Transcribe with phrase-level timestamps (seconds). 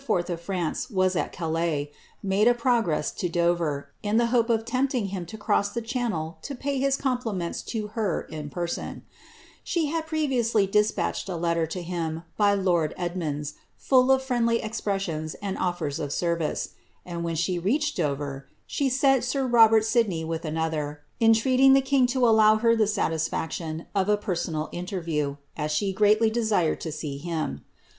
[0.09, 0.55] of Be
[0.89, 1.91] was at Calais,
[2.23, 6.39] made a progress to Dover, in the hope of tempt im to cross the channel
[6.41, 9.03] to pay his compliments to her in person,
[9.87, 15.55] lad previously despatched a letter to him by lord Edmonds, full of lly expressions and
[15.59, 16.69] ofiers of service;
[17.05, 18.47] and when she reached Dover,
[18.79, 24.17] ent sir Robert Sidney with another, intreating the king to allow her itisfaction of a
[24.17, 27.63] personal interview, as she greatly desired to see him.